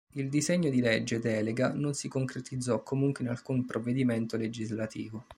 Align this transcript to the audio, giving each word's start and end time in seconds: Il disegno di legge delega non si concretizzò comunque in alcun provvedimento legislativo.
Il 0.13 0.29
disegno 0.29 0.71
di 0.71 0.79
legge 0.81 1.19
delega 1.19 1.71
non 1.75 1.93
si 1.93 2.07
concretizzò 2.07 2.81
comunque 2.81 3.23
in 3.23 3.29
alcun 3.29 3.65
provvedimento 3.65 4.35
legislativo. 4.35 5.25